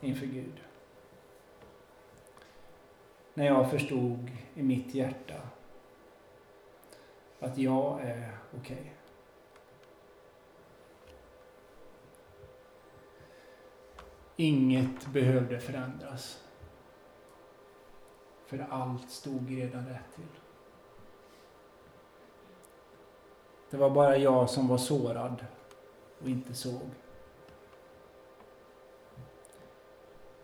[0.00, 0.60] inför Gud.
[3.34, 5.40] När jag förstod i mitt hjärta
[7.40, 8.76] att jag är okej.
[8.76, 9.01] Okay.
[14.36, 16.44] Inget behövde förändras.
[18.46, 20.40] För allt stod redan rätt till.
[23.70, 25.46] Det var bara jag som var sårad
[26.22, 26.90] och inte såg.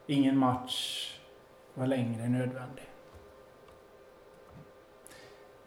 [0.07, 1.19] Ingen match
[1.75, 2.91] var längre nödvändig.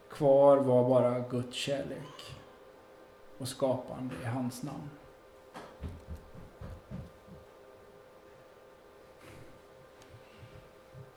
[0.10, 2.36] Kvar var bara Guds kärlek
[3.38, 4.90] och skapande i hans namn.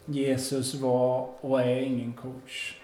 [0.07, 2.81] Jesus var och är ingen coach.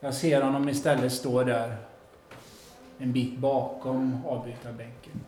[0.00, 1.76] Jag ser honom istället stå där
[2.98, 5.24] en bit bakom avbytarbänken.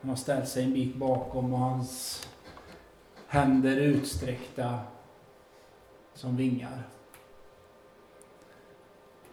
[0.00, 2.22] Han har ställt sig en bit bakom och hans
[3.26, 4.80] händer utsträckta
[6.14, 6.82] som vingar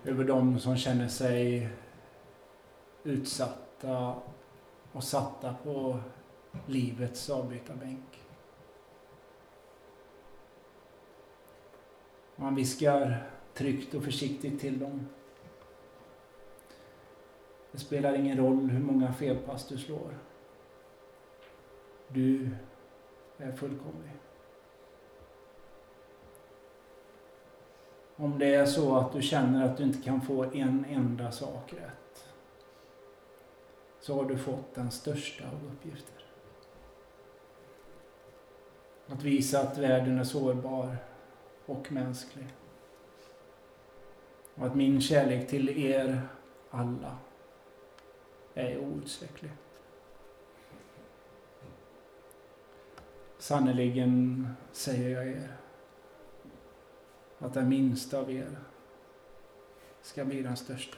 [0.05, 1.69] över de som känner sig
[3.03, 4.15] utsatta
[4.91, 5.99] och satta på
[6.65, 8.23] livets avbytarbänk.
[12.35, 13.23] Man viskar
[13.53, 15.07] tryggt och försiktigt till dem.
[17.71, 20.17] Det spelar ingen roll hur många felpass du slår.
[22.07, 22.49] Du
[23.37, 24.11] är fullkomlig.
[28.21, 31.73] Om det är så att du känner att du inte kan få en enda sak
[31.73, 32.29] rätt
[33.99, 36.25] så har du fått den största av uppgifter.
[39.07, 40.97] Att visa att världen är sårbar
[41.65, 42.47] och mänsklig.
[44.55, 46.21] Och att min kärlek till er
[46.69, 47.17] alla
[48.53, 49.51] är outsäcklig.
[53.37, 55.59] Sannerligen säger jag er
[57.39, 58.57] att den minsta av er
[60.01, 60.97] ska bli den största.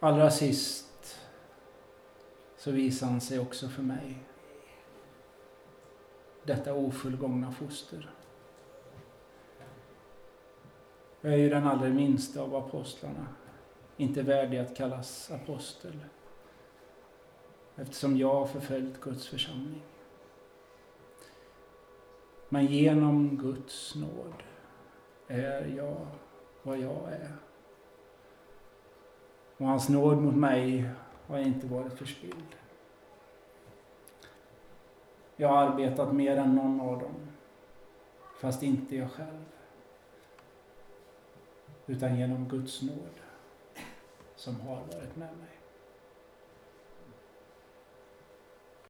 [0.00, 1.18] Allra sist
[2.56, 4.18] så visar han sig också för mig.
[6.42, 8.10] Detta ofullgångna foster.
[11.20, 13.26] Jag är ju den allra minsta av apostlarna,
[13.96, 16.00] inte värdig att kallas apostel
[17.76, 19.82] eftersom jag har förföljt Guds församling.
[22.48, 24.42] Men genom Guds nåd
[25.28, 26.06] är jag
[26.62, 27.36] vad jag är.
[29.56, 30.90] Och hans nåd mot mig
[31.26, 32.56] har inte varit förspilld.
[35.36, 37.28] Jag har arbetat mer än någon av dem,
[38.40, 39.44] fast inte jag själv.
[41.86, 43.20] Utan genom Guds nåd
[44.36, 45.61] som har varit med mig.